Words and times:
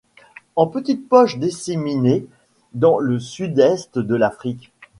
En 0.55 0.65
petites 0.65 1.07
poches 1.07 1.37
disséminées 1.37 2.25
dans 2.73 2.97
le 2.97 3.19
sud-est 3.19 3.99
de 3.99 4.15
l’Afrique. 4.15 4.73